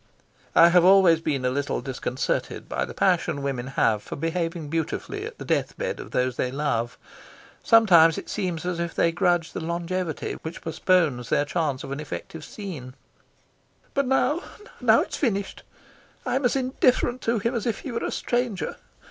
[0.55, 5.27] I have always been a little disconcerted by the passion women have for behaving beautifully
[5.27, 6.97] at the death bed of those they love.
[7.61, 11.99] Sometimes it seems as if they grudge the longevity which postpones their chance of an
[11.99, 12.95] effective scene.
[13.93, 14.41] "But now
[14.81, 15.61] now it's finished.
[16.25, 18.77] I'm as indifferent to him as if he were a stranger.